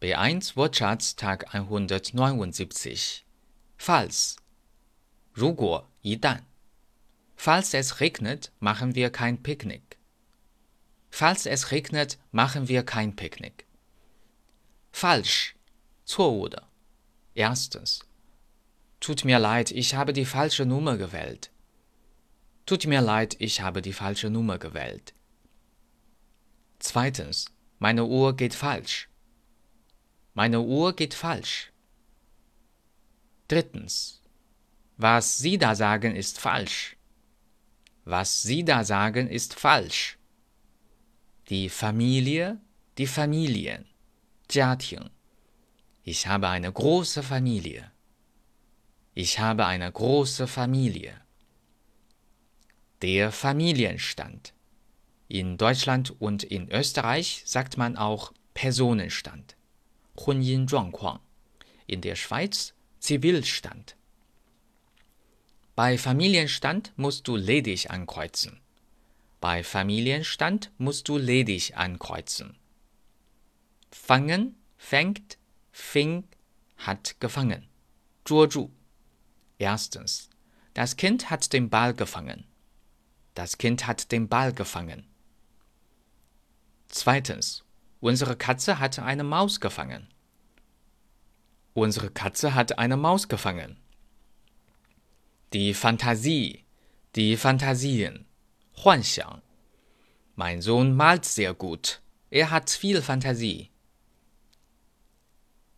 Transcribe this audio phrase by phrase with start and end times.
[0.00, 3.24] B1 Wortschatz Tag 179
[3.76, 4.36] Falls
[5.32, 6.42] 如果一旦
[7.36, 9.98] Falls es regnet, machen wir kein Picknick.
[11.10, 13.66] Falls es regnet, machen wir kein Picknick.
[14.92, 15.56] Falsch
[16.04, 16.68] 错误的
[17.34, 18.02] Erstens
[19.00, 21.50] Tut mir leid, ich habe die falsche Nummer gewählt.
[22.66, 25.12] Tut mir leid, ich habe die falsche Nummer gewählt.
[26.78, 27.46] Zweitens,
[27.80, 29.06] meine Uhr geht falsch.
[30.40, 31.72] Meine Uhr geht falsch.
[33.48, 34.22] Drittens,
[34.96, 36.96] was Sie da sagen ist falsch.
[38.04, 40.16] Was Sie da sagen ist falsch.
[41.48, 42.60] Die Familie,
[42.98, 43.84] die Familien,
[44.46, 45.10] 家庭.
[46.04, 47.90] Ich habe eine große Familie.
[49.14, 51.20] Ich habe eine große Familie.
[53.02, 54.54] Der Familienstand.
[55.26, 59.57] In Deutschland und in Österreich sagt man auch Personenstand.
[60.17, 61.19] 婚姻状况.
[61.87, 63.95] In der Schweiz Zivilstand.
[65.75, 68.61] Bei Familienstand musst du ledig ankreuzen.
[69.41, 72.55] Bei Familienstand musst du ledig ankreuzen.
[73.91, 75.37] Fangen, fängt,
[75.71, 76.23] fing,
[76.77, 77.67] hat gefangen.
[78.23, 78.71] 捉住.
[79.57, 80.29] Erstens.
[80.73, 82.45] Das Kind hat den Ball gefangen.
[83.35, 85.07] Das Kind hat den Ball gefangen.
[86.87, 87.63] Zweitens.
[87.99, 90.07] Unsere Katze hat eine Maus gefangen.
[91.73, 93.77] Unsere Katze hat eine Maus gefangen.
[95.53, 96.65] Die Fantasie,
[97.15, 98.25] die Fantasien,
[98.75, 99.41] 幻想.
[100.35, 102.01] Mein Sohn malt sehr gut.
[102.29, 103.69] Er hat viel Fantasie.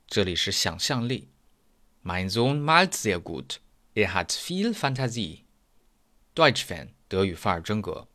[0.07, 1.29] 这里是想象力.
[2.01, 3.59] Mein Sohn malt sehr gut.
[3.93, 5.45] Er hat viel Fantasie.
[6.35, 8.07] Deutsch-Fan 德语范儿真格。